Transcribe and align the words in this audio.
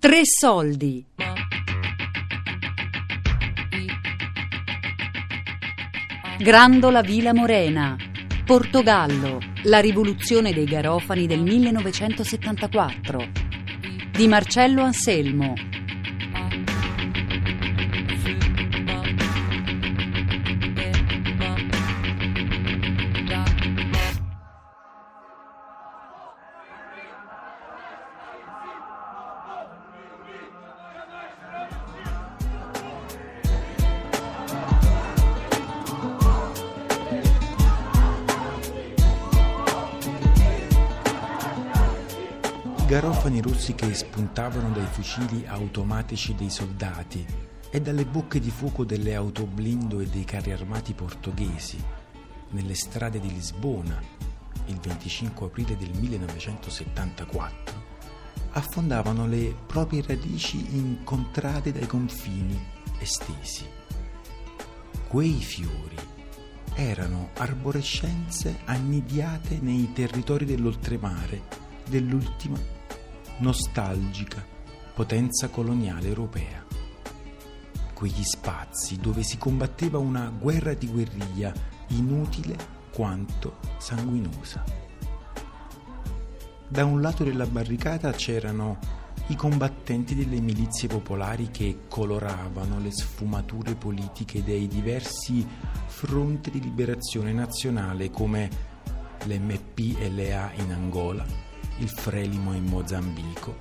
Tre 0.00 0.20
soldi. 0.22 1.04
Grandola 6.38 7.00
Vila 7.00 7.34
Morena. 7.34 7.96
Portogallo. 8.46 9.40
La 9.64 9.80
rivoluzione 9.80 10.52
dei 10.52 10.66
Garofani 10.66 11.26
del 11.26 11.42
1974. 11.42 13.28
Di 14.12 14.28
Marcello 14.28 14.82
Anselmo. 14.82 15.54
Garofani 43.28 43.40
rossi 43.42 43.74
che 43.74 43.92
spuntavano 43.94 44.70
dai 44.70 44.86
fucili 44.86 45.44
automatici 45.46 46.34
dei 46.34 46.48
soldati 46.50 47.24
e 47.70 47.80
dalle 47.80 48.06
bocche 48.06 48.40
di 48.40 48.50
fuoco 48.50 48.84
delle 48.84 49.14
autoblindo 49.14 50.00
e 50.00 50.06
dei 50.06 50.24
carri 50.24 50.52
armati 50.52 50.94
portoghesi 50.94 51.78
nelle 52.50 52.74
strade 52.74 53.20
di 53.20 53.30
Lisbona 53.30 54.00
il 54.66 54.78
25 54.78 55.46
aprile 55.46 55.76
del 55.76 55.90
1974 55.90 57.86
affondavano 58.52 59.26
le 59.26 59.54
proprie 59.66 60.02
radici 60.06 60.76
in 60.76 61.04
contrade 61.04 61.70
dai 61.70 61.86
confini 61.86 62.58
estesi. 62.98 63.66
Quei 65.06 65.34
fiori 65.34 65.96
erano 66.74 67.30
arborescenze 67.36 68.60
annidiate 68.64 69.58
nei 69.60 69.92
territori 69.92 70.46
dell'oltremare 70.46 71.66
dell'ultima 71.88 72.76
nostalgica 73.38 74.44
potenza 74.94 75.48
coloniale 75.48 76.08
europea. 76.08 76.64
Quegli 77.94 78.22
spazi 78.22 78.96
dove 78.96 79.22
si 79.22 79.38
combatteva 79.38 79.98
una 79.98 80.28
guerra 80.28 80.74
di 80.74 80.88
guerriglia 80.88 81.52
inutile 81.88 82.56
quanto 82.92 83.58
sanguinosa. 83.78 84.64
Da 86.66 86.84
un 86.84 87.00
lato 87.00 87.24
della 87.24 87.46
barricata 87.46 88.10
c'erano 88.12 88.78
i 89.28 89.36
combattenti 89.36 90.14
delle 90.14 90.40
milizie 90.40 90.88
popolari 90.88 91.50
che 91.50 91.80
coloravano 91.88 92.80
le 92.80 92.90
sfumature 92.90 93.74
politiche 93.74 94.42
dei 94.42 94.66
diversi 94.66 95.46
fronti 95.86 96.50
di 96.50 96.60
liberazione 96.60 97.32
nazionale 97.32 98.10
come 98.10 98.48
l'MPLA 99.24 100.52
in 100.54 100.72
Angola, 100.72 101.24
il 101.78 101.88
Frelimo 101.88 102.54
in 102.54 102.64
Mozambico, 102.64 103.56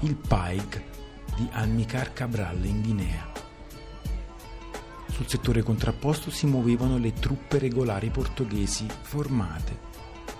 il 0.00 0.14
Paig 0.16 0.82
di 1.36 1.48
Almicar 1.52 2.12
Cabral 2.12 2.64
in 2.64 2.82
Guinea. 2.82 3.30
Sul 5.08 5.28
settore 5.28 5.62
contrapposto 5.62 6.30
si 6.30 6.46
muovevano 6.46 6.98
le 6.98 7.12
truppe 7.12 7.58
regolari 7.58 8.10
portoghesi 8.10 8.86
formate 9.02 9.90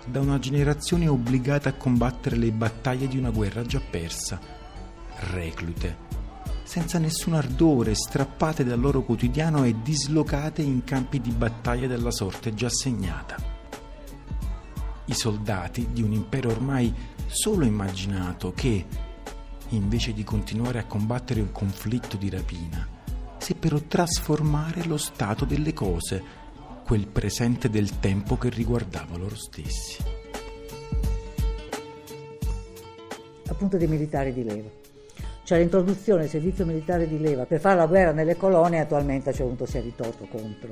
da 0.07 0.21
una 0.21 0.39
generazione 0.39 1.07
obbligata 1.07 1.69
a 1.69 1.75
combattere 1.75 2.37
le 2.37 2.51
battaglie 2.51 3.07
di 3.07 3.19
una 3.19 3.31
guerra 3.31 3.63
già 3.63 3.81
persa, 3.81 4.41
reclute, 5.31 6.11
senza 6.65 6.99
nessun 6.99 7.35
ardore, 7.35 7.95
strappate 7.95 8.65
dal 8.65 8.81
loro 8.81 9.03
quotidiano 9.03 9.65
e 9.65 9.77
dislocate 9.83 10.63
in 10.63 10.85
campi 10.85 11.21
di 11.21 11.31
battaglia 11.31 11.87
della 11.87 12.11
sorte 12.11 12.55
già 12.55 12.69
segnata. 12.69 13.52
I 15.07 15.15
soldati 15.15 15.89
di 15.93 16.03
un 16.03 16.13
impero 16.13 16.51
ormai 16.51 16.95
solo 17.27 17.65
immaginato 17.65 18.53
che, 18.53 18.87
invece 19.71 20.13
di 20.13 20.23
continuare 20.23 20.79
a 20.79 20.87
combattere 20.87 21.41
un 21.41 21.51
conflitto 21.51 22.17
di 22.17 22.31
rapina, 22.31 22.87
seppero 23.39 23.83
trasformare 23.83 24.85
lo 24.85 24.97
stato 24.97 25.45
delle 25.45 25.73
cose, 25.73 26.23
quel 26.85 27.09
presente 27.09 27.69
del 27.69 27.99
tempo 27.99 28.37
che 28.37 28.49
riguardava 28.51 29.17
loro 29.17 29.35
stessi. 29.35 30.03
Appunto 33.49 33.77
dei 33.77 33.89
militari 33.89 34.33
di 34.33 34.45
leva. 34.45 34.69
Cioè 35.45 35.59
l'introduzione 35.59 36.21
del 36.21 36.31
servizio 36.31 36.65
militare 36.65 37.09
di 37.09 37.19
leva 37.19 37.45
per 37.45 37.59
fare 37.59 37.77
la 37.77 37.87
guerra 37.87 38.13
nelle 38.13 38.37
colonie 38.37 38.79
attualmente 38.79 39.31
a 39.31 39.33
un 39.43 39.49
punto 39.49 39.67
si 39.67 39.79
è 39.79 39.83
ritorto 39.83 40.27
contro 40.27 40.71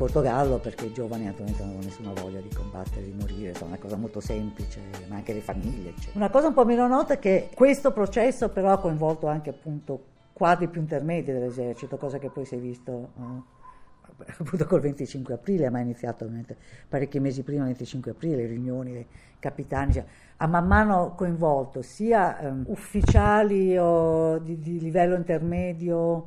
Portogallo 0.00 0.56
perché 0.56 0.86
i 0.86 0.92
giovani 0.94 1.26
naturalmente 1.26 1.62
non 1.62 1.72
avevano 1.72 1.90
nessuna 1.90 2.18
voglia 2.18 2.40
di 2.40 2.48
combattere, 2.48 3.04
di 3.04 3.12
morire, 3.12 3.52
è 3.52 3.62
una 3.64 3.76
cosa 3.76 3.96
molto 3.96 4.20
semplice, 4.20 4.80
ma 5.08 5.16
anche 5.16 5.34
le 5.34 5.42
famiglie. 5.42 5.90
Eccetera. 5.90 6.12
Una 6.14 6.30
cosa 6.30 6.46
un 6.46 6.54
po' 6.54 6.64
meno 6.64 6.88
nota 6.88 7.14
è 7.14 7.18
che 7.18 7.50
questo 7.54 7.92
processo 7.92 8.48
però 8.48 8.72
ha 8.72 8.78
coinvolto 8.78 9.26
anche 9.26 9.50
appunto 9.50 10.04
quadri 10.32 10.68
più 10.68 10.80
intermedi 10.80 11.32
dell'esercito, 11.32 11.98
cosa 11.98 12.16
che 12.16 12.30
poi 12.30 12.46
si 12.46 12.54
è 12.54 12.58
visto 12.58 13.10
eh, 13.18 14.32
appunto 14.40 14.64
col 14.64 14.80
25 14.80 15.34
aprile, 15.34 15.68
ma 15.68 15.80
è 15.80 15.82
iniziato 15.82 16.24
ovviamente 16.24 16.56
parecchi 16.88 17.20
mesi 17.20 17.42
prima 17.42 17.64
del 17.64 17.74
25 17.74 18.12
aprile, 18.12 18.36
le 18.36 18.46
riunioni 18.46 18.92
dei 18.92 19.06
capitani, 19.38 19.92
cioè, 19.92 20.04
ha 20.38 20.46
man 20.46 20.66
mano 20.66 21.12
coinvolto 21.14 21.82
sia 21.82 22.38
um, 22.40 22.64
ufficiali 22.68 23.76
o 23.76 24.38
di, 24.38 24.58
di 24.60 24.80
livello 24.80 25.14
intermedio 25.14 26.26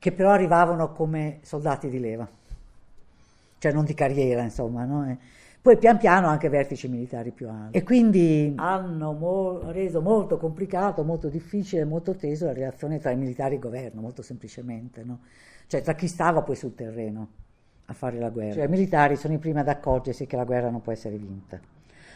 che 0.00 0.10
però 0.10 0.30
arrivavano 0.30 0.90
come 0.90 1.38
soldati 1.42 1.88
di 1.88 2.00
leva 2.00 2.42
cioè 3.64 3.72
non 3.72 3.86
di 3.86 3.94
carriera, 3.94 4.42
insomma. 4.42 4.84
No? 4.84 5.08
Eh. 5.08 5.16
Poi 5.62 5.78
pian 5.78 5.96
piano 5.96 6.26
anche 6.26 6.50
vertici 6.50 6.86
militari 6.86 7.30
più 7.30 7.48
alti. 7.48 7.78
E 7.78 7.82
quindi 7.82 8.52
hanno 8.56 9.12
mo- 9.12 9.70
reso 9.70 10.02
molto 10.02 10.36
complicato, 10.36 11.02
molto 11.02 11.28
difficile, 11.28 11.86
molto 11.86 12.14
teso 12.14 12.44
la 12.44 12.52
relazione 12.52 12.98
tra 12.98 13.10
i 13.10 13.16
militari 13.16 13.52
e 13.52 13.54
il 13.54 13.62
governo, 13.62 14.02
molto 14.02 14.20
semplicemente. 14.20 15.02
No? 15.02 15.20
Cioè 15.66 15.80
tra 15.80 15.94
chi 15.94 16.08
stava 16.08 16.42
poi 16.42 16.56
sul 16.56 16.74
terreno 16.74 17.28
a 17.86 17.94
fare 17.94 18.18
la 18.18 18.28
guerra. 18.28 18.52
Cioè, 18.52 18.64
I 18.64 18.68
militari 18.68 19.16
sono 19.16 19.32
i 19.32 19.38
primi 19.38 19.60
ad 19.60 19.68
accorgersi 19.68 20.26
che 20.26 20.36
la 20.36 20.44
guerra 20.44 20.68
non 20.68 20.82
può 20.82 20.92
essere 20.92 21.16
vinta. 21.16 21.58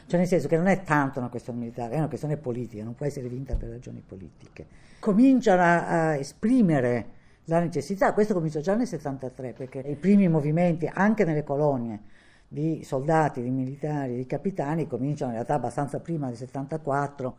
Cioè 0.06 0.18
nel 0.18 0.28
senso 0.28 0.48
che 0.48 0.56
non 0.58 0.66
è 0.66 0.82
tanto 0.82 1.18
una 1.18 1.30
questione 1.30 1.60
militare, 1.60 1.94
è 1.94 1.98
una 1.98 2.08
questione 2.08 2.36
politica, 2.36 2.84
non 2.84 2.94
può 2.94 3.06
essere 3.06 3.28
vinta 3.28 3.54
per 3.54 3.70
ragioni 3.70 4.02
politiche. 4.06 4.66
Cominciano 4.98 5.62
a, 5.62 6.08
a 6.08 6.16
esprimere 6.16 7.16
la 7.48 7.60
necessità, 7.60 8.12
questo 8.12 8.34
cominciò 8.34 8.60
già 8.60 8.74
nel 8.74 8.86
73, 8.86 9.52
perché 9.54 9.78
i 9.80 9.96
primi 9.96 10.28
movimenti 10.28 10.88
anche 10.92 11.24
nelle 11.24 11.44
colonie 11.44 12.00
di 12.46 12.82
soldati, 12.84 13.42
di 13.42 13.50
militari, 13.50 14.16
di 14.16 14.26
capitani 14.26 14.86
cominciano 14.86 15.30
in 15.30 15.36
realtà 15.36 15.54
abbastanza 15.54 15.98
prima 16.00 16.28
del 16.28 16.36
74. 16.36 17.38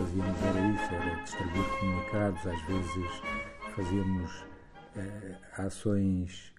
fazíamos 0.00 0.42
era 0.42 0.60
isso, 0.72 0.94
era 0.94 1.20
distribuir 1.22 1.66
comunicados, 1.78 2.46
às 2.46 2.62
vezes 2.66 3.22
fazíamos 3.76 4.44
eh, 4.96 5.36
ações 5.56 6.52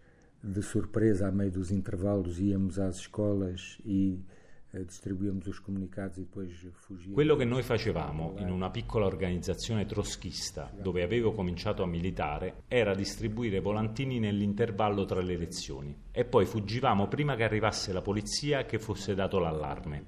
de 0.43 0.61
surpresa, 0.61 1.27
a 1.27 1.31
meio 1.31 1.51
dos 1.51 1.71
intervalos, 1.71 2.39
íamos 2.39 2.79
às 2.79 2.97
escolas 2.97 3.77
e 3.85 4.19
eh, 4.73 4.83
distribuíamos 4.83 5.45
os 5.47 5.59
comunicados 5.59 6.17
e 6.17 6.21
depois 6.21 6.51
fugíamos. 6.73 7.13
Quello 7.13 7.35
che 7.35 7.45
noi 7.45 7.61
facevamo 7.61 8.35
in 8.37 8.49
una 8.49 8.69
piccola 8.69 9.05
organizzazione 9.05 9.85
troschista 9.85 10.71
dove 10.73 11.03
avevo 11.03 11.33
cominciato 11.33 11.83
a 11.83 11.87
militare 11.87 12.63
era 12.67 12.95
distribuire 12.95 13.59
volantini 13.59 14.19
nell'intervallo 14.19 15.05
tra 15.05 15.21
le 15.21 15.37
lezioni 15.37 15.95
e 16.11 16.25
poi 16.25 16.45
fuggivamo 16.45 17.07
prima 17.07 17.35
che 17.35 17.43
arrivasse 17.43 17.93
la 17.93 18.01
polizia 18.01 18.59
e 18.59 18.65
che 18.65 18.79
fosse 18.79 19.13
dato 19.13 19.39
l'allarme. 19.39 20.05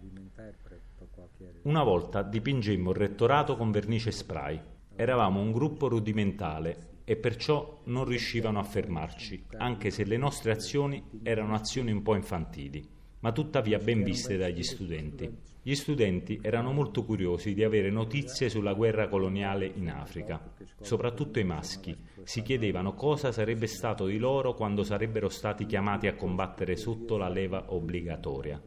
Una 1.63 1.83
volta 1.83 2.23
dipingemmo 2.23 2.89
il 2.89 2.97
rettorato 2.97 3.55
con 3.55 3.71
vernice 3.71 4.11
spray. 4.11 4.59
Eravamo 4.95 5.39
un 5.39 5.51
gruppo 5.51 5.87
rudimentale 5.87 6.91
e 7.05 7.15
perciò 7.15 7.81
non 7.85 8.05
riuscivano 8.05 8.59
a 8.59 8.63
fermarci, 8.63 9.45
anche 9.57 9.89
se 9.89 10.05
le 10.05 10.17
nostre 10.17 10.51
azioni 10.51 11.03
erano 11.23 11.53
azioni 11.53 11.91
un 11.91 12.01
po' 12.01 12.15
infantili, 12.15 12.85
ma 13.19 13.31
tuttavia 13.31 13.77
ben 13.77 14.03
viste 14.03 14.37
dagli 14.37 14.63
studenti. 14.63 15.29
Gli 15.65 15.75
studenti 15.75 16.39
erano 16.41 16.73
molto 16.73 17.05
curiosi 17.05 17.53
di 17.53 17.63
avere 17.63 17.89
notizie 17.89 18.49
sulla 18.49 18.73
guerra 18.73 19.07
coloniale 19.07 19.71
in 19.75 19.89
Africa, 19.89 20.41
soprattutto 20.81 21.39
i 21.39 21.45
maschi. 21.45 21.95
Si 22.23 22.41
chiedevano 22.41 22.93
cosa 22.93 23.31
sarebbe 23.31 23.67
stato 23.67 24.05
di 24.05 24.17
loro 24.17 24.53
quando 24.53 24.83
sarebbero 24.83 25.29
stati 25.29 25.65
chiamati 25.65 26.07
a 26.07 26.15
combattere 26.15 26.75
sotto 26.75 27.15
la 27.15 27.29
leva 27.29 27.73
obbligatoria. 27.73 28.61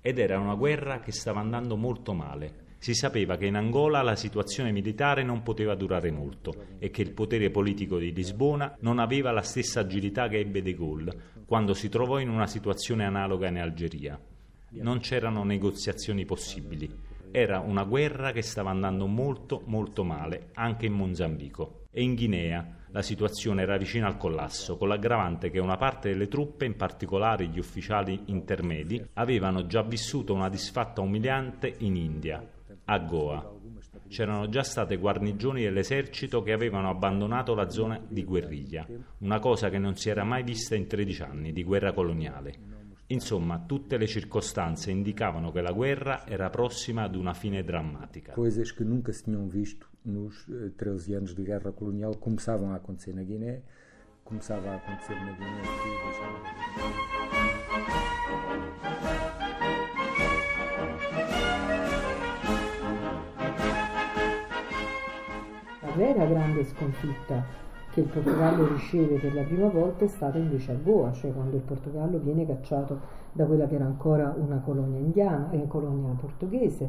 Ed 0.00 0.18
era 0.18 0.38
una 0.38 0.54
guerra 0.54 1.00
che 1.00 1.12
stava 1.12 1.40
andando 1.40 1.76
molto 1.76 2.14
male 2.14 2.68
Si 2.82 2.94
sapeva 2.94 3.36
che 3.36 3.44
in 3.44 3.56
Angola 3.56 4.00
la 4.00 4.16
situazione 4.16 4.72
militare 4.72 5.22
non 5.22 5.42
poteva 5.42 5.74
durare 5.74 6.10
molto 6.10 6.54
e 6.78 6.90
che 6.90 7.02
il 7.02 7.12
potere 7.12 7.50
politico 7.50 7.98
di 7.98 8.10
Lisbona 8.10 8.74
non 8.80 8.98
aveva 8.98 9.32
la 9.32 9.42
stessa 9.42 9.80
agilità 9.80 10.28
che 10.28 10.38
ebbe 10.38 10.62
De 10.62 10.72
Gaulle 10.72 11.14
quando 11.44 11.74
si 11.74 11.90
trovò 11.90 12.18
in 12.20 12.30
una 12.30 12.46
situazione 12.46 13.04
analoga 13.04 13.48
in 13.48 13.58
Algeria. 13.58 14.18
Non 14.70 15.00
c'erano 15.00 15.44
negoziazioni 15.44 16.24
possibili. 16.24 16.90
Era 17.30 17.58
una 17.58 17.84
guerra 17.84 18.32
che 18.32 18.40
stava 18.40 18.70
andando 18.70 19.06
molto 19.06 19.60
molto 19.66 20.02
male 20.02 20.48
anche 20.54 20.86
in 20.86 20.94
Mozambico 20.94 21.82
e 21.90 22.02
in 22.02 22.14
Guinea 22.14 22.78
la 22.92 23.02
situazione 23.02 23.60
era 23.60 23.76
vicina 23.76 24.06
al 24.06 24.16
collasso, 24.16 24.78
con 24.78 24.88
l'aggravante 24.88 25.50
che 25.50 25.60
una 25.60 25.76
parte 25.76 26.08
delle 26.08 26.28
truppe, 26.28 26.64
in 26.64 26.76
particolare 26.76 27.46
gli 27.46 27.58
ufficiali 27.58 28.22
intermedi, 28.26 29.04
avevano 29.12 29.66
già 29.66 29.82
vissuto 29.82 30.32
una 30.32 30.48
disfatta 30.48 31.02
umiliante 31.02 31.74
in 31.78 31.94
India, 31.94 32.44
a 32.90 32.98
Goa. 32.98 33.58
C'erano 34.08 34.48
già 34.48 34.64
state 34.64 34.96
guarnigioni 34.96 35.62
dell'esercito 35.62 36.42
che 36.42 36.52
avevano 36.52 36.90
abbandonato 36.90 37.54
la 37.54 37.70
zona 37.70 38.04
di 38.06 38.24
guerriglia, 38.24 38.84
una 39.18 39.38
cosa 39.38 39.70
che 39.70 39.78
non 39.78 39.94
si 39.94 40.10
era 40.10 40.24
mai 40.24 40.42
vista 40.42 40.74
in 40.74 40.88
13 40.88 41.22
anni 41.22 41.52
di 41.52 41.62
guerra 41.62 41.92
coloniale. 41.92 42.78
Insomma, 43.06 43.62
tutte 43.64 43.96
le 43.96 44.08
circostanze 44.08 44.90
indicavano 44.90 45.52
che 45.52 45.60
la 45.60 45.72
guerra 45.72 46.26
era 46.26 46.50
prossima 46.50 47.02
ad 47.02 47.14
una 47.14 47.34
fine 47.34 47.62
drammatica. 47.62 48.32
Coisas 48.32 48.72
che 48.74 48.84
nunca 48.84 49.12
si 49.12 49.24
tinham 49.24 49.48
visto 49.48 49.86
nos 50.02 50.46
13 50.76 51.12
eh, 51.12 51.16
anos 51.16 51.34
de 51.34 51.42
guerra 51.42 51.72
colonial 51.72 52.18
começavam 52.18 52.72
a 52.72 52.76
acontecer 52.76 53.14
na 53.14 53.22
Guiné, 53.22 53.62
começava 54.24 54.70
a 54.70 54.76
acontecer 54.76 55.14
na 55.14 55.32
Guiné. 55.32 55.62
La 65.90 65.96
vera 65.96 66.24
grande 66.24 66.62
sconfitta 66.66 67.42
che 67.92 67.98
il 67.98 68.06
Portogallo 68.06 68.68
riceve 68.68 69.18
per 69.18 69.34
la 69.34 69.42
prima 69.42 69.66
volta 69.66 70.04
è 70.04 70.08
stata 70.08 70.38
invece 70.38 70.70
a 70.70 70.76
Goa, 70.80 71.10
cioè 71.10 71.32
quando 71.32 71.56
il 71.56 71.62
Portogallo 71.62 72.18
viene 72.18 72.46
cacciato 72.46 73.00
da 73.32 73.44
quella 73.44 73.66
che 73.66 73.74
era 73.74 73.86
ancora 73.86 74.32
una 74.38 74.60
colonia 74.60 75.00
indiana, 75.00 75.50
eh, 75.50 75.66
colonia 75.66 76.12
portoghese. 76.12 76.88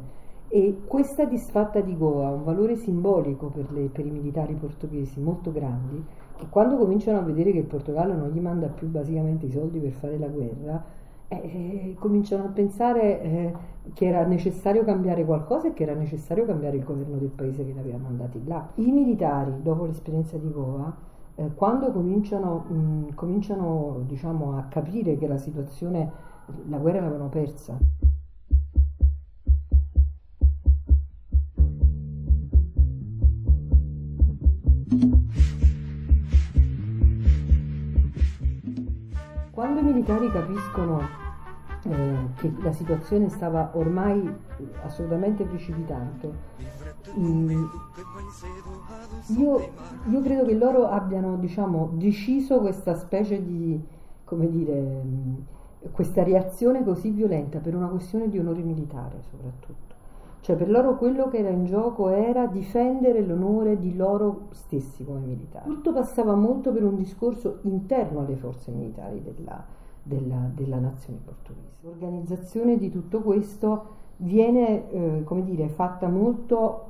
E 0.49 0.81
questa 0.85 1.25
disfatta 1.25 1.79
di 1.81 1.97
Goa 1.97 2.27
ha 2.27 2.31
un 2.31 2.43
valore 2.43 2.75
simbolico 2.75 3.47
per, 3.47 3.71
le, 3.71 3.87
per, 3.87 4.05
i 4.05 4.11
militari 4.11 4.53
portoghesi 4.53 5.19
molto 5.19 5.51
grandi, 5.51 6.05
che 6.37 6.45
quando 6.49 6.77
cominciano 6.77 7.17
a 7.17 7.23
vedere 7.23 7.51
che 7.53 7.57
il 7.57 7.65
Portogallo 7.65 8.13
non 8.13 8.29
gli 8.29 8.39
manda 8.39 8.67
più 8.67 8.87
basicamente 8.87 9.47
i 9.47 9.51
soldi 9.51 9.79
per 9.79 9.93
fare 9.93 10.19
la 10.19 10.27
guerra, 10.27 10.83
eh, 11.31 11.37
eh, 11.37 11.95
cominciano 11.97 12.43
a 12.43 12.47
pensare 12.47 13.21
eh, 13.21 13.53
che 13.93 14.05
era 14.05 14.25
necessario 14.25 14.83
cambiare 14.83 15.23
qualcosa 15.23 15.69
e 15.69 15.73
che 15.73 15.83
era 15.83 15.93
necessario 15.93 16.45
cambiare 16.45 16.75
il 16.75 16.83
governo 16.83 17.15
del 17.17 17.29
paese 17.29 17.65
che 17.65 17.71
li 17.71 17.79
aveva 17.79 17.99
mandati 17.99 18.41
là. 18.45 18.69
I 18.75 18.91
militari, 18.91 19.61
dopo 19.61 19.85
l'esperienza 19.85 20.37
di 20.37 20.51
Goa, 20.51 20.93
eh, 21.35 21.53
quando 21.55 21.89
cominciano, 21.93 22.65
mh, 22.67 23.13
cominciano 23.15 24.03
diciamo, 24.05 24.57
a 24.57 24.63
capire 24.63 25.17
che 25.17 25.27
la 25.27 25.37
situazione, 25.37 26.11
la 26.67 26.77
guerra 26.77 26.99
l'avevano 26.99 27.29
persa, 27.29 27.77
Quando 39.51 39.79
i 39.81 39.83
militari 39.83 40.29
capiscono 40.31 41.20
eh, 41.83 42.15
che 42.35 42.53
la 42.61 42.71
situazione 42.71 43.29
stava 43.29 43.71
ormai 43.73 44.31
assolutamente 44.83 45.43
precipitando, 45.43 46.33
mm, 47.17 47.63
io, 49.37 49.69
io, 50.09 50.21
credo 50.21 50.45
che 50.45 50.53
loro 50.53 50.87
abbiano 50.87 51.37
diciamo, 51.37 51.91
deciso 51.93 52.59
questa 52.59 52.95
specie 52.95 53.43
di, 53.43 53.79
come 54.23 54.49
dire, 54.49 55.01
mm, 55.03 55.35
questa 55.91 56.23
reazione 56.23 56.83
così 56.83 57.09
violenta 57.09 57.59
per 57.59 57.75
una 57.75 57.87
questione 57.87 58.29
di 58.29 58.37
onore 58.37 58.61
militare 58.61 59.21
soprattutto. 59.29 59.89
Cioè 60.41 60.55
per 60.55 60.69
loro 60.69 60.95
quello 60.97 61.27
che 61.27 61.37
era 61.37 61.49
in 61.49 61.65
gioco 61.65 62.09
era 62.09 62.47
difendere 62.47 63.21
l'onore 63.21 63.77
di 63.77 63.95
loro 63.95 64.47
stessi 64.51 65.03
come 65.03 65.19
militari. 65.19 65.69
Tutto 65.69 65.93
passava 65.93 66.33
molto 66.33 66.71
per 66.71 66.83
un 66.83 66.95
discorso 66.95 67.59
interno 67.63 68.21
alle 68.21 68.35
forze 68.35 68.71
militari 68.71 69.21
della, 69.21 69.63
della, 70.03 70.49
della 70.53 70.79
nazione 70.79 71.19
portoghese. 71.23 71.77
L'organizzazione 71.81 72.77
di 72.77 72.89
tutto 72.89 73.21
questo 73.21 73.99
viene 74.17 74.89
eh, 74.91 75.23
come 75.23 75.43
dire, 75.43 75.67
fatta 75.69 76.07
molto 76.07 76.89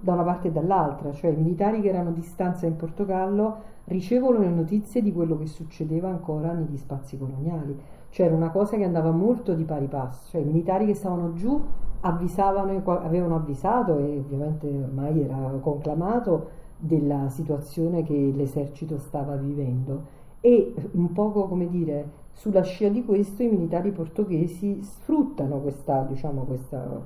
da 0.00 0.14
una 0.14 0.24
parte 0.24 0.48
e 0.48 0.52
dall'altra, 0.52 1.12
cioè 1.12 1.30
i 1.30 1.36
militari 1.36 1.80
che 1.80 1.88
erano 1.88 2.08
a 2.08 2.12
distanza 2.12 2.66
in 2.66 2.74
Portogallo 2.74 3.70
ricevono 3.84 4.40
le 4.40 4.48
notizie 4.48 5.00
di 5.00 5.12
quello 5.12 5.38
che 5.38 5.46
succedeva 5.46 6.08
ancora 6.08 6.52
negli 6.52 6.76
spazi 6.76 7.16
coloniali, 7.16 7.78
cioè 8.08 8.26
era 8.26 8.34
una 8.34 8.50
cosa 8.50 8.76
che 8.76 8.84
andava 8.84 9.12
molto 9.12 9.54
di 9.54 9.64
pari 9.64 9.86
passo, 9.86 10.30
cioè 10.30 10.40
i 10.40 10.44
militari 10.44 10.86
che 10.86 10.94
stavano 10.94 11.34
giù 11.34 11.60
avvisavano, 12.00 12.82
avevano 12.84 13.36
avvisato 13.36 13.98
e 13.98 14.18
ovviamente 14.18 14.66
ormai 14.66 15.22
era 15.22 15.36
conclamato 15.60 16.60
della 16.78 17.28
situazione 17.28 18.02
che 18.02 18.32
l'esercito 18.34 18.98
stava 18.98 19.36
vivendo 19.36 20.20
e 20.40 20.74
un 20.92 21.12
poco 21.12 21.46
come 21.46 21.68
dire 21.68 22.20
sulla 22.32 22.62
scia 22.62 22.88
di 22.88 23.04
questo 23.04 23.42
i 23.42 23.48
militari 23.48 23.90
portoghesi 23.90 24.82
sfruttano 24.82 25.60
questa, 25.60 26.02
diciamo, 26.02 26.42
questa, 26.42 27.00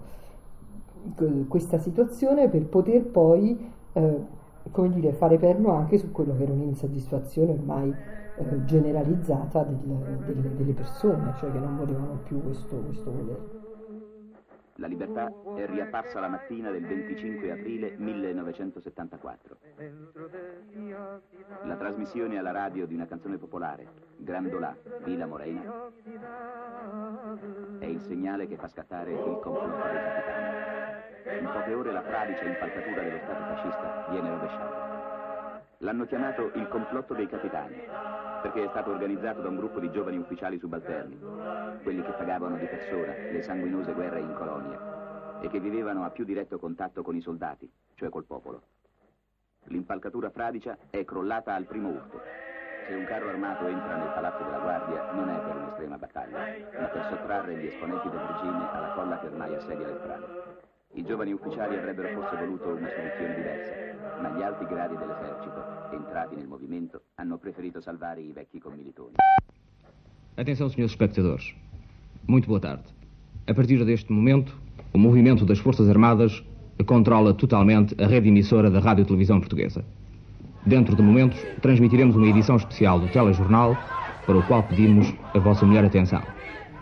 questa 1.48 1.78
situazione 1.78 2.48
per 2.48 2.64
poter 2.66 3.04
poi 3.04 3.72
eh, 3.92 4.34
come 4.70 4.90
dire, 4.90 5.12
fare 5.12 5.38
perno 5.38 5.72
anche 5.72 5.98
su 5.98 6.10
quello 6.10 6.36
che 6.36 6.42
era 6.42 6.52
un'insoddisfazione 6.52 7.52
ormai 7.52 7.94
eh, 8.36 8.64
generalizzata 8.64 9.62
del, 9.62 9.78
delle, 10.26 10.56
delle, 10.56 10.72
persone, 10.72 11.34
cioè 11.38 11.50
che 11.52 11.58
non 11.58 11.76
volevano 11.76 12.18
più 12.24 12.42
questo, 12.42 12.76
questo 12.76 13.10
governo. 13.10 13.65
La 14.78 14.86
libertà 14.88 15.32
è 15.56 15.66
riapparsa 15.66 16.20
la 16.20 16.28
mattina 16.28 16.70
del 16.70 16.84
25 16.84 17.50
aprile 17.50 17.94
1974. 17.96 19.56
La 21.64 21.76
trasmissione 21.76 22.38
alla 22.38 22.50
radio 22.50 22.86
di 22.86 22.94
una 22.94 23.06
canzone 23.06 23.38
popolare, 23.38 23.88
Grandolà, 24.16 24.76
Villa 25.04 25.26
Morena, 25.26 25.90
è 27.78 27.86
il 27.86 28.00
segnale 28.02 28.46
che 28.46 28.56
fa 28.56 28.68
scattare 28.68 29.12
il 29.12 29.38
complotto 29.40 29.88
dei 29.88 30.02
capitani. 30.02 31.38
In 31.40 31.50
poche 31.52 31.74
ore 31.74 31.92
la 31.92 32.02
fradicia 32.02 32.44
impalcatura 32.44 33.02
dello 33.02 33.18
Stato 33.18 33.44
fascista 33.44 34.06
viene 34.10 34.28
rovesciata. 34.28 35.64
L'hanno 35.78 36.04
chiamato 36.04 36.50
il 36.54 36.68
complotto 36.68 37.14
dei 37.14 37.26
capitani, 37.26 37.80
perché 38.46 38.62
è 38.62 38.68
stato 38.68 38.90
organizzato 38.92 39.40
da 39.40 39.48
un 39.48 39.56
gruppo 39.56 39.80
di 39.80 39.90
giovani 39.90 40.18
ufficiali 40.18 40.56
subalterni, 40.56 41.18
quelli 41.82 42.00
che 42.00 42.12
pagavano 42.12 42.56
di 42.56 42.66
persona 42.66 43.12
le 43.12 43.42
sanguinose 43.42 43.92
guerre 43.92 44.20
in 44.20 44.32
colonia 44.34 45.40
e 45.40 45.48
che 45.48 45.58
vivevano 45.58 46.04
a 46.04 46.10
più 46.10 46.24
diretto 46.24 46.56
contatto 46.56 47.02
con 47.02 47.16
i 47.16 47.20
soldati, 47.20 47.68
cioè 47.94 48.08
col 48.08 48.24
popolo. 48.24 48.62
L'impalcatura 49.64 50.30
fradicia 50.30 50.78
è 50.90 51.04
crollata 51.04 51.54
al 51.54 51.64
primo 51.64 51.88
urto. 51.88 52.20
Se 52.86 52.94
un 52.94 53.04
carro 53.04 53.30
armato 53.30 53.66
entra 53.66 53.96
nel 53.96 54.12
palazzo 54.14 54.44
della 54.44 54.60
guardia 54.60 55.10
non 55.10 55.28
è 55.28 55.40
per 55.40 55.56
un'estrema 55.56 55.98
battaglia, 55.98 56.38
ma 56.78 56.86
per 56.86 57.04
sottrarre 57.10 57.56
gli 57.56 57.66
esponenti 57.66 58.08
del 58.08 58.20
regime 58.20 58.70
alla 58.70 58.92
folla 58.94 59.18
che 59.18 59.26
ormai 59.26 59.54
assedia 59.56 59.88
le 59.88 59.98
strade. 59.98 60.26
I 60.92 61.04
giovani 61.04 61.32
ufficiali 61.32 61.76
avrebbero 61.76 62.20
forse 62.20 62.36
voluto 62.36 62.68
una 62.68 62.88
soluzione 62.90 63.34
diversa, 63.34 64.20
ma 64.20 64.28
gli 64.28 64.42
alti 64.42 64.64
gradi 64.66 64.96
dell'esercito, 64.96 65.75
entrati 65.96 66.36
nel 66.36 66.46
movimento, 66.46 67.02
hanno 67.16 67.38
preferito 67.38 67.80
salvare 67.80 68.20
i 68.20 68.32
vecchi 68.32 68.58
commilitoni. 68.58 69.14
Atenção, 70.36 70.68
senhores 70.68 70.92
espectadores. 70.92 71.54
Muito 72.26 72.46
boa 72.46 72.60
tarde. 72.60 72.84
A 73.48 73.54
partir 73.54 73.84
deste 73.84 74.12
momento, 74.12 74.52
o 74.92 74.98
movimento 74.98 75.44
das 75.44 75.58
Forças 75.58 75.88
Armadas 75.88 76.44
controla 76.84 77.32
totalmente 77.32 77.94
a 78.02 78.06
rede 78.06 78.28
emissora 78.28 78.70
da 78.70 78.80
Rádio 78.80 79.06
Televisão 79.06 79.40
Portuguesa. 79.40 79.84
Dentro 80.66 80.94
de 80.96 81.02
momentos, 81.02 81.38
transmitiremos 81.62 82.16
uma 82.16 82.26
edição 82.26 82.56
especial 82.56 83.00
do 83.00 83.08
telejornal, 83.08 83.76
para 84.26 84.36
o 84.36 84.42
qual 84.42 84.62
pedimos 84.64 85.14
a 85.34 85.38
vossa 85.38 85.64
melhor 85.64 85.84
atenção. 85.84 86.22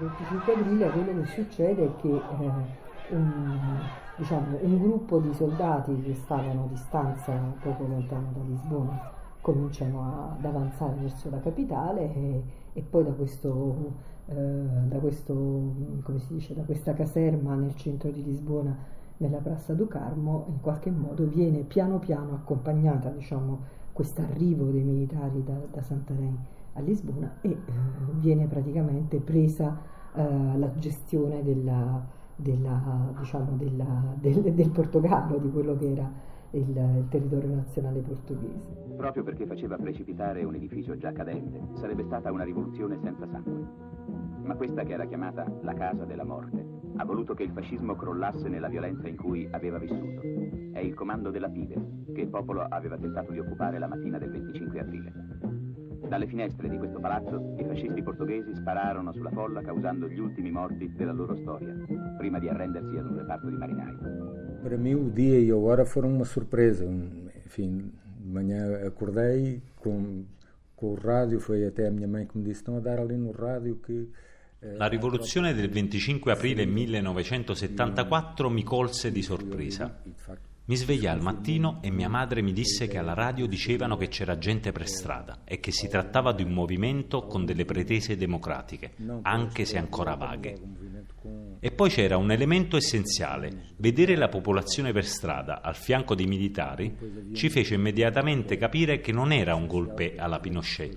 25 0.01 0.53
aprile 0.53 0.91
quello 0.91 1.23
che 1.23 1.27
succede 1.35 1.85
è 1.85 1.91
che 2.01 2.09
eh, 2.09 2.23
un, 3.11 3.79
diciamo, 4.17 4.59
un 4.61 4.79
gruppo 4.79 5.19
di 5.19 5.33
soldati 5.35 6.01
che 6.03 6.15
stavano 6.15 6.65
a 6.65 6.69
distanza 6.69 7.33
poco 7.61 7.87
lontano 7.87 8.33
da 8.33 8.43
Lisbona 8.43 9.13
cominciano 9.45 10.37
ad 10.39 10.45
avanzare 10.45 10.95
verso 11.01 11.29
la 11.29 11.39
capitale 11.39 12.15
e, 12.15 12.43
e 12.73 12.81
poi 12.81 13.05
da, 13.05 13.11
questo, 13.11 13.93
eh, 14.25 14.35
da, 14.35 14.97
questo, 14.97 15.75
dice, 16.29 16.55
da 16.55 16.63
questa 16.63 16.95
caserma 16.95 17.55
nel 17.55 17.75
centro 17.75 18.11
di 18.11 18.25
Lisbona, 18.25 18.75
nella 19.19 19.39
Piazza 19.39 19.75
do 19.75 19.87
Carmo, 19.87 20.47
in 20.49 20.61
qualche 20.63 20.91
modo 20.91 21.27
viene 21.27 21.61
piano 21.61 21.99
piano 21.99 22.33
accompagnata 22.33 23.11
diciamo, 23.11 23.61
questo 23.93 24.23
arrivo 24.23 24.71
dei 24.71 24.83
militari 24.83 25.45
da, 25.45 25.59
da 25.71 25.83
Santarém 25.83 26.37
a 26.73 26.81
Lisbona 26.81 27.37
e 27.43 27.51
eh, 27.51 27.59
viene 28.15 28.47
praticamente 28.47 29.19
presa 29.19 29.79
eh, 30.15 30.57
la 30.57 30.73
gestione 30.79 31.43
della, 31.43 32.03
della, 32.37 33.13
diciamo, 33.19 33.57
della, 33.57 34.15
del, 34.17 34.53
del 34.53 34.71
Portogallo, 34.71 35.39
di 35.39 35.51
quello 35.51 35.77
che 35.77 35.91
era 35.91 36.11
il, 36.51 36.69
il, 36.69 37.07
territorio 37.09 37.55
nazionale 37.55 38.01
portoghese. 38.01 38.95
Proprio 38.97 39.23
perché 39.23 39.47
faceva 39.47 39.77
precipitare 39.77 40.45
un 40.45 40.55
edificio 40.55 40.97
già 40.97 41.13
cadente, 41.13 41.61
sarebbe 41.75 42.05
stata 42.05 42.31
una 42.33 42.45
rivoluzione 42.45 42.99
senza 43.03 43.27
sangue. 43.27 43.93
Ma 44.43 44.55
questa 44.57 44.83
che 44.83 44.93
era 44.93 45.07
chiamata 45.07 45.47
la 45.63 45.75
casa 45.75 46.05
della 46.05 46.25
morte, 46.25 46.65
ha 46.97 47.05
voluto 47.05 47.35
che 47.35 47.43
il 47.43 47.51
fascismo 47.51 47.97
crollasse 47.97 48.49
nella 48.49 48.69
violenza 48.69 49.09
in 49.09 49.17
cui 49.17 49.49
aveva 49.51 49.79
vissuto. 49.79 50.21
È 50.73 50.79
il 50.79 50.95
comando 50.95 51.31
della 51.31 51.49
Pide, 51.49 52.05
che 52.13 52.21
il 52.21 52.29
popolo 52.29 52.63
aveva 52.63 52.97
tentato 52.97 53.33
di 53.33 53.39
occupare 53.39 53.79
la 53.79 53.89
mattina 53.89 54.19
del 54.19 54.31
25 54.31 54.81
aprile. 54.81 55.34
Dalle 56.09 56.27
finestre 56.27 56.69
di 56.69 56.77
questo 56.77 57.01
palazzo 57.01 57.55
i 57.59 57.65
fascisti 57.65 58.03
portoghesi 58.03 58.55
spararono 58.55 59.13
sulla 59.13 59.31
folla 59.31 59.63
causando 59.63 60.07
gli 60.09 60.19
ultimi 60.19 60.51
morti 60.51 60.93
della 60.93 61.13
loro 61.13 61.35
storia, 61.37 61.75
prima 62.17 62.39
di 62.39 62.49
arrendersi 62.49 62.97
ad 62.97 63.07
un 63.07 63.19
reparto 63.19 63.49
di 63.49 63.57
marinai. 63.57 63.97
Para 64.63 64.77
mim 64.77 65.07
o 65.07 65.11
dia 65.11 65.39
e 65.39 65.51
a 65.51 65.57
hora 65.57 65.85
foram 65.85 66.15
uma 66.15 66.25
surpresa. 66.25 66.85
Enfim, 66.85 67.93
de 68.19 68.31
manhã 68.31 68.87
acordei 68.87 69.63
com, 69.77 70.25
com 70.75 70.93
o 70.93 70.95
rádio, 70.95 71.41
foi 71.41 71.67
até 71.67 71.87
a 71.87 71.91
minha 71.91 72.09
mãe 72.09 72.27
que 72.27 72.37
me 72.39 72.45
disse, 72.45 72.61
estão 72.61 72.77
a 72.77 72.81
dar 72.81 72.99
ali 72.99 73.17
no 73.17 73.33
rádio 73.33 73.77
que 73.77 74.09
la 74.77 74.89
rivoluzione 74.89 75.53
del 75.53 75.69
25 75.69 76.31
aprile 76.31 76.65
1974 76.65 78.49
mi 78.49 78.63
colse 78.63 79.13
di 79.13 79.21
sorpresa. 79.21 80.01
Mi 80.67 80.77
svegliai 80.77 81.13
al 81.13 81.21
mattino 81.21 81.81
e 81.83 81.91
mia 81.91 82.09
madre 82.09 82.41
mi 82.41 82.55
disse 82.55 82.87
che 82.87 82.97
alla 82.97 83.13
radio 83.13 83.47
dicevano 83.47 83.99
che 83.99 84.09
c'era 84.09 84.39
gente 84.39 84.73
per 84.73 84.89
strada 84.89 85.41
e 85.45 85.61
che 85.61 85.71
si 85.71 85.89
trattava 85.89 86.33
di 86.33 86.43
un 86.43 86.53
movimento 86.53 87.27
con 87.27 87.45
delle 87.45 87.67
pretese 87.67 88.17
democratiche, 88.17 88.95
anche 89.21 89.67
se 89.67 89.77
ancora 89.77 90.15
vaghe. 90.15 90.59
E 91.61 91.71
poi 91.71 91.91
c'era 91.91 92.17
un 92.17 92.31
elemento 92.31 92.79
essenziale. 92.79 93.75
Vedere 93.77 94.17
la 94.17 94.29
popolazione 94.29 94.93
per 94.93 95.05
strada 95.05 95.61
al 95.61 95.77
fianco 95.77 96.15
dei 96.15 96.27
militari 96.27 96.97
ci 97.35 97.51
fece 97.51 97.75
immediatamente 97.75 98.57
capire 98.57 99.01
che 99.01 99.13
non 99.13 99.33
era 99.33 99.55
un 99.55 99.67
golpe 99.67 100.15
alla 100.17 100.41
Pinochet. 100.41 100.97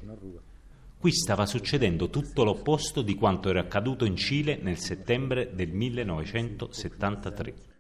Qui 0.98 1.12
stava 1.12 1.46
succedendo 1.46 2.10
tutto 2.10 2.46
l'opposto 2.46 3.02
di 3.02 3.16
quanto 3.16 3.50
era 3.50 3.60
accaduto 3.60 4.06
in 4.06 4.16
Cile 4.16 4.60
nel 4.62 4.78
settembre 4.78 5.52
del 5.54 5.74
1973. 5.74 7.76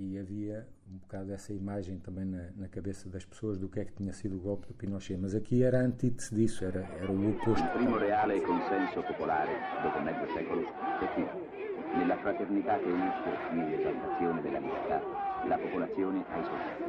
E 0.00 0.16
havia 0.16 0.64
um 0.88 0.96
bocado 0.96 1.32
essa 1.32 1.52
imagem 1.52 1.98
também 1.98 2.24
na, 2.24 2.50
na, 2.54 2.68
cabeça 2.68 3.08
das 3.08 3.24
pessoas 3.24 3.58
do 3.58 3.68
que 3.68 3.80
é 3.80 3.84
que 3.84 3.92
tinha 3.94 4.12
sido 4.12 4.36
o 4.36 4.38
golpe 4.38 4.68
do 4.68 4.74
Pinochet, 4.74 5.18
mas 5.18 5.34
aqui 5.34 5.64
era 5.64 5.80
antítese 5.80 6.32
disso, 6.32 6.64
era, 6.64 6.86
era 7.02 7.10
o 7.10 7.30
oposto. 7.30 7.64
Il 7.64 7.70
primo 7.72 7.98
reale 7.98 8.40
consenso 8.42 9.02
popolare 9.02 9.50
dopo 9.82 9.98
mezzo 9.98 10.24
secolo 10.32 10.62
è 10.62 11.14
qui, 11.14 11.26
nella 11.96 12.16
fraternità 12.18 12.78
che 12.78 12.88
unisce 12.88 13.52
nell'esaltazione 13.52 14.40
della 14.40 14.58
libertà 14.60 15.02
la 15.48 15.58
popolazione 15.58 16.24
ai 16.30 16.44
soldati. 16.44 16.84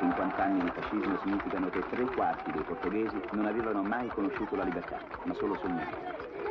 50 0.00 0.36
anni 0.36 0.60
di 0.60 0.70
fascismo 0.74 1.18
significano 1.22 1.70
che 1.70 1.80
tre 1.88 2.04
quarti 2.04 2.52
dei 2.52 2.62
portoghesi 2.62 3.16
non 3.32 3.46
avevano 3.46 3.82
mai 3.82 4.06
conosciuto 4.08 4.54
la 4.54 4.64
libertà, 4.64 4.98
ma 5.24 5.32
solo 5.32 5.56
sognato. 5.56 5.96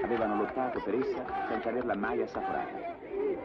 Avevano 0.04 0.38
lottato 0.38 0.82
per 0.84 0.96
essa 0.96 1.24
senza 1.48 1.70
averla 1.70 1.94
mai 1.94 2.20
assaporata. 2.24 2.99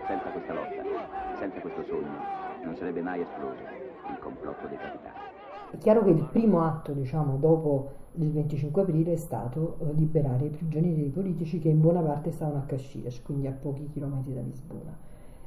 Senza 0.06 0.28
questa 0.30 0.52
lotta, 0.52 1.37
senza 1.38 1.61
questo 1.61 1.82
sogno, 1.84 2.18
non 2.62 2.76
sarebbe 2.76 3.00
mai 3.00 3.23
esploso 3.23 3.62
il 4.11 4.18
complotto 4.20 4.66
dei 4.66 4.76
capitani. 4.76 5.16
È 5.70 5.78
chiaro 5.78 6.04
che 6.04 6.11
il 6.11 6.28
primo 6.30 6.62
atto, 6.62 6.92
diciamo, 6.92 7.37
dopo 7.37 7.90
il 8.16 8.30
25 8.30 8.82
aprile 8.82 9.14
è 9.14 9.16
stato 9.16 9.78
eh, 9.80 9.92
liberare 9.94 10.46
i 10.46 10.50
prigionieri 10.50 11.08
politici 11.08 11.58
che 11.58 11.68
in 11.68 11.80
buona 11.80 12.00
parte 12.00 12.30
stavano 12.30 12.58
a 12.58 12.62
Caxias, 12.62 13.23
quindi 13.23 13.46
a 13.46 13.52
pochi 13.52 13.88
chilometri 13.88 14.34
da 14.34 14.40
Lisbona. 14.40 14.96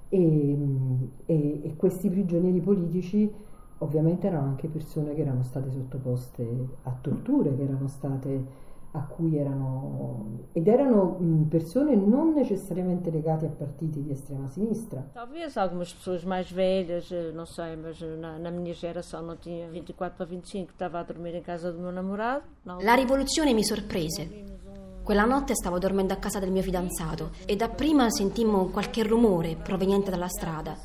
E, 0.09 0.19
mm, 0.19 1.03
e, 1.25 1.61
e 1.63 1.75
questi 1.75 2.09
prigionieri 2.09 2.59
politici 2.59 3.31
ovviamente 3.79 4.27
erano 4.27 4.47
anche 4.47 4.67
persone 4.67 5.13
che 5.13 5.21
erano 5.21 5.43
state 5.43 5.71
sottoposte 5.71 6.67
a 6.83 6.97
torture, 6.99 7.55
che 7.55 7.63
erano 7.63 7.87
state 7.87 8.65
a 8.91 9.05
cui 9.05 9.37
erano 9.37 10.47
ed 10.53 10.67
erano 10.67 11.17
persone 11.49 11.95
non 11.95 12.33
necessariamente 12.33 13.11
legate 13.11 13.45
a 13.45 13.49
partiti 13.49 14.01
di 14.01 14.11
estrema 14.11 14.47
sinistra. 14.47 15.05
Talvez 15.13 15.55
algumas 15.57 15.93
pessoas 15.93 16.23
mais 16.23 16.51
velhas, 16.51 17.11
eh, 17.11 17.31
não 17.31 17.45
sei, 17.45 17.75
mas 17.75 17.99
na, 18.01 18.39
na 18.39 18.49
minha 18.49 18.73
geração 18.73 19.21
não 19.21 19.35
tinha 19.35 19.69
24 19.69 20.17
para 20.17 20.25
25, 20.25 20.71
estava 20.71 20.99
a 20.99 21.03
dormir 21.03 21.35
em 21.35 21.43
casa 21.43 21.71
do 21.71 21.79
meu 21.79 21.91
namorado. 21.91 22.43
La 22.81 22.95
rivoluzione 22.95 23.53
mi 23.53 23.63
sorprese. 23.63 24.45
Quella 25.03 25.23
notte 25.23 25.53
stavo 25.55 25.79
dormendo 25.79 26.11
a 26.11 26.17
casa 26.17 26.39
del 26.39 26.51
mio 26.51 26.61
fidanzato 26.61 27.29
e 27.45 27.55
dapprima 27.55 28.09
sentimmo 28.09 28.67
qualche 28.67 29.03
rumore 29.03 29.55
proveniente 29.55 30.11
dalla 30.11 30.27
strada. 30.27 30.75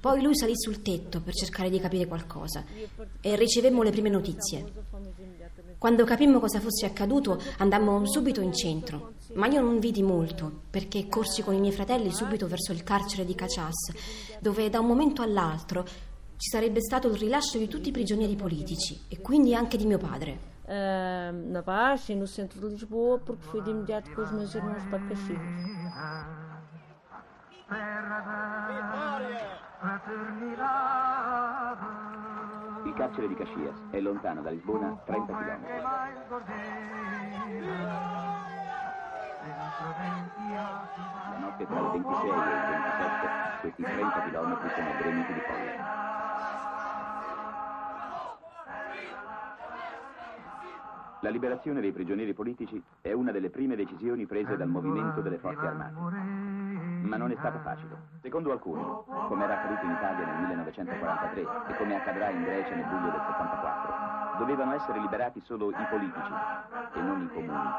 Poi 0.00 0.22
lui 0.22 0.36
salì 0.36 0.52
sul 0.56 0.82
tetto 0.82 1.20
per 1.20 1.34
cercare 1.34 1.70
di 1.70 1.80
capire 1.80 2.06
qualcosa 2.06 2.64
e 3.20 3.36
ricevemmo 3.36 3.82
le 3.82 3.90
prime 3.90 4.08
notizie. 4.08 4.72
Quando 5.78 6.04
capimmo 6.04 6.38
cosa 6.38 6.60
fosse 6.60 6.86
accaduto 6.86 7.40
andammo 7.58 8.06
subito 8.06 8.40
in 8.40 8.52
centro, 8.52 9.14
ma 9.34 9.48
io 9.48 9.60
non 9.60 9.80
vidi 9.80 10.02
molto 10.02 10.62
perché 10.70 11.08
corsi 11.08 11.42
con 11.42 11.54
i 11.54 11.60
miei 11.60 11.72
fratelli 11.72 12.12
subito 12.12 12.46
verso 12.46 12.72
il 12.72 12.84
carcere 12.84 13.24
di 13.24 13.34
Cachas, 13.34 14.38
dove 14.40 14.70
da 14.70 14.78
un 14.78 14.86
momento 14.86 15.22
all'altro 15.22 15.84
ci 15.84 16.50
sarebbe 16.50 16.80
stato 16.80 17.08
il 17.08 17.16
rilascio 17.16 17.58
di 17.58 17.68
tutti 17.68 17.88
i 17.88 17.92
prigionieri 17.92 18.36
politici 18.36 19.00
e 19.08 19.20
quindi 19.20 19.54
anche 19.54 19.76
di 19.76 19.86
mio 19.86 19.98
padre 19.98 20.50
uh, 20.64 21.50
na 21.50 21.62
Baixa 21.62 22.12
e 22.12 22.16
no 22.16 22.26
centro 22.26 22.60
de 22.60 22.68
Lisboa, 22.74 23.18
porque 23.18 23.44
fui 23.46 23.60
de 23.62 23.70
imediato 23.70 24.10
com 24.14 24.22
os 24.22 24.30
meus 24.32 24.54
irmãos 24.54 24.82
para 24.84 25.00
Caxias. 25.08 26.51
Il 32.84 32.94
carcere 32.94 33.28
di 33.28 33.34
Caxias 33.34 33.76
è 33.90 34.00
lontano 34.00 34.42
da 34.42 34.50
Lisbona 34.50 34.98
30 35.04 35.32
km. 35.32 35.66
La 41.30 41.38
notte 41.38 41.66
tra 41.66 41.78
il 41.78 41.90
26 41.92 42.28
e 42.28 42.32
il 42.32 42.40
27 42.40 43.42
questi 43.62 43.82
30 43.82 44.22
km 44.22 44.74
sono 44.74 44.90
gremiti 44.98 45.32
di 45.32 45.40
folla. 45.40 46.10
La 51.20 51.30
liberazione 51.30 51.80
dei 51.80 51.92
prigionieri 51.92 52.34
politici 52.34 52.82
è 53.00 53.12
una 53.12 53.30
delle 53.30 53.48
prime 53.50 53.76
decisioni 53.76 54.26
prese 54.26 54.56
dal 54.56 54.68
movimento 54.68 55.20
delle 55.20 55.38
forze 55.38 55.64
armate. 55.64 56.41
Ma 57.02 57.16
non 57.16 57.30
è 57.30 57.36
stata 57.36 57.58
facile. 57.60 57.96
Secondo 58.20 58.52
alcuni, 58.52 58.82
come 59.28 59.44
era 59.44 59.54
accaduto 59.58 59.84
in 59.84 59.90
Italia 59.92 60.26
nel 60.26 60.38
1943 60.40 61.40
e 61.68 61.76
come 61.76 61.96
accadrà 61.96 62.30
in 62.30 62.42
Grecia 62.42 62.74
nel 62.74 62.86
luglio 62.88 63.10
del 63.10 63.22
74, 63.26 64.38
dovevano 64.38 64.74
essere 64.74 65.00
liberati 65.00 65.40
solo 65.44 65.70
i 65.70 65.86
politici 65.90 66.32
e 66.94 67.00
non 67.00 67.22
i 67.22 67.28
comuni. 67.28 67.70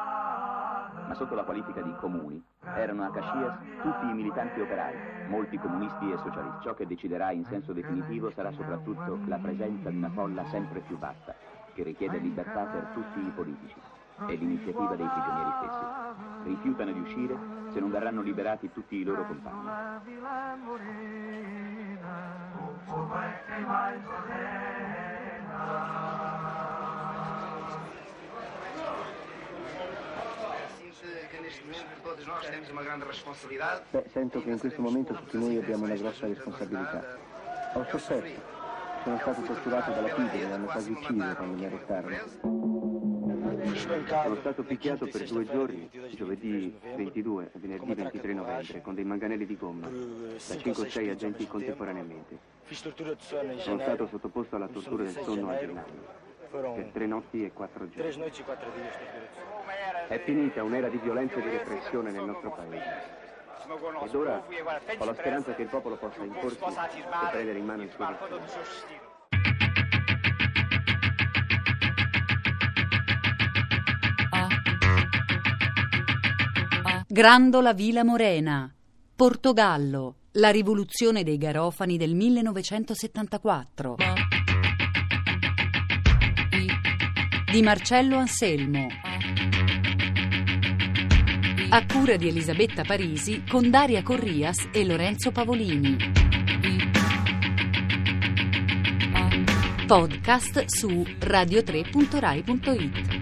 Ma 1.07 1.13
sotto 1.15 1.35
la 1.35 1.43
qualifica 1.43 1.81
di 1.81 1.93
comuni 1.95 2.43
erano 2.75 3.05
a 3.05 3.11
Caxias 3.11 3.57
tutti 3.81 4.05
i 4.05 4.13
militanti 4.13 4.59
operai, 4.61 5.27
molti 5.27 5.57
comunisti 5.57 6.11
e 6.11 6.17
socialisti. 6.17 6.61
Ciò 6.61 6.73
che 6.73 6.87
deciderà 6.87 7.31
in 7.31 7.45
senso 7.45 7.73
definitivo 7.73 8.31
sarà 8.31 8.51
soprattutto 8.51 9.19
la 9.25 9.37
presenza 9.37 9.89
di 9.89 9.97
una 9.97 10.09
folla 10.09 10.45
sempre 10.45 10.79
più 10.81 10.97
vasta 10.97 11.33
che 11.73 11.83
richiede 11.83 12.17
libertà 12.19 12.65
per 12.65 12.89
tutti 12.93 13.19
i 13.19 13.31
politici. 13.31 13.75
È 14.27 14.33
l'iniziativa 14.35 14.95
dei 14.95 15.07
prigionieri 15.07 15.51
stessi. 15.57 15.85
Rifiutano 16.43 16.91
di 16.91 16.99
uscire 16.99 17.52
se 17.73 17.79
non 17.79 17.89
verranno 17.89 18.21
liberati 18.21 18.71
tutti 18.71 18.97
i 18.97 19.03
loro 19.03 19.25
compagni. 19.25 19.67
Beh, 33.89 34.05
sento 34.11 34.41
che 34.41 34.49
in 34.49 34.59
questo 34.59 34.81
momento 34.81 35.13
tutti 35.13 35.37
noi 35.37 35.57
abbiamo 35.57 35.85
una 35.85 35.95
grossa 35.95 36.27
responsabilità. 36.27 37.17
Ho 37.73 37.85
sofferto, 37.89 38.41
sono 39.03 39.17
stato 39.17 39.41
torturato 39.41 39.91
dalla 39.91 40.13
figlia, 40.13 40.47
mi 40.47 40.53
hanno 40.53 40.65
quasi 40.65 40.91
ucciso 40.91 41.35
quando 41.35 41.55
mi 41.55 41.65
arrestarono. 41.65 42.72
Sono 43.93 44.35
stato 44.37 44.63
picchiato 44.63 45.05
per 45.05 45.23
due 45.25 45.45
giorni, 45.45 45.87
giovedì 46.15 46.75
22 46.95 47.51
e 47.53 47.59
venerdì 47.59 47.93
23 47.93 48.33
novembre, 48.33 48.81
con 48.81 48.95
dei 48.95 49.03
manganelli 49.03 49.45
di 49.45 49.55
gomma, 49.55 49.87
da 49.87 50.57
5 50.57 50.83
o 50.83 50.89
6 50.89 51.09
agenti 51.09 51.45
contemporaneamente. 51.45 52.39
Sono 53.57 53.79
stato 53.79 54.07
sottoposto 54.07 54.55
alla 54.55 54.67
tortura 54.67 55.03
del 55.03 55.15
sonno 55.23 55.49
a 55.49 55.57
gennaio, 55.59 56.21
per 56.49 56.89
tre 56.91 57.05
notti 57.05 57.45
e 57.45 57.51
quattro 57.53 57.87
giorni. 57.87 58.31
È 60.07 60.19
finita 60.23 60.63
un'era 60.63 60.89
di 60.89 60.97
violenza 60.97 61.35
e 61.35 61.41
di 61.41 61.49
repressione 61.49 62.11
nel 62.11 62.23
nostro 62.23 62.51
paese. 62.51 63.21
Ed 64.03 64.15
ora 64.15 64.43
ho 64.97 65.05
la 65.05 65.13
speranza 65.13 65.53
che 65.53 65.61
il 65.61 65.69
popolo 65.69 65.97
possa 65.97 66.23
imporsi 66.23 66.63
e 66.63 67.03
prendere 67.31 67.59
in 67.59 67.65
mano 67.65 67.83
il 67.83 67.91
suo 67.91 68.05
destino. 68.05 69.02
Grandola 77.13 77.73
Vila 77.73 78.03
Morena, 78.03 78.73
Portogallo, 79.15 80.15
la 80.31 80.49
rivoluzione 80.49 81.23
dei 81.23 81.37
garofani 81.37 81.95
del 81.95 82.15
1974. 82.15 83.97
Di 87.51 87.61
Marcello 87.61 88.17
Anselmo. 88.17 88.87
A 91.69 91.85
cura 91.85 92.15
di 92.15 92.29
Elisabetta 92.29 92.81
Parisi 92.81 93.43
con 93.47 93.69
Daria 93.69 94.01
Corrias 94.01 94.69
e 94.71 94.83
Lorenzo 94.83 95.31
Pavolini. 95.31 95.95
Podcast 99.85 100.65
su 100.65 100.87
radio3.rai.it. 100.87 103.12